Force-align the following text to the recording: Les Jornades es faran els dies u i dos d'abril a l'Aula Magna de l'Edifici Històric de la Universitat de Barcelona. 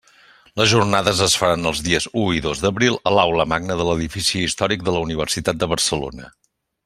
Les 0.59 0.69
Jornades 0.69 1.19
es 1.25 1.35
faran 1.41 1.69
els 1.71 1.81
dies 1.89 2.07
u 2.21 2.23
i 2.37 2.41
dos 2.45 2.63
d'abril 2.63 2.97
a 3.11 3.13
l'Aula 3.17 3.47
Magna 3.53 3.77
de 3.83 3.87
l'Edifici 3.89 4.43
Històric 4.47 4.87
de 4.89 4.97
la 4.97 5.05
Universitat 5.09 5.63
de 5.65 5.69
Barcelona. 5.77 6.33